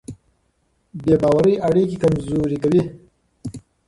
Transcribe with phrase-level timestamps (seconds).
[1.03, 2.81] بې باورۍ اړیکې کمزورې کوي.